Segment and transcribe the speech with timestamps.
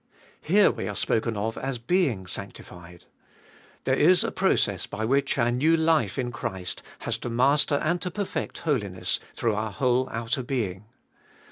[0.41, 3.05] Here we are spoken of as being sanctified.
[3.83, 8.01] There is a process by which our new life in Christ has to master and
[8.01, 10.85] to perfect holiness through our whole outer being.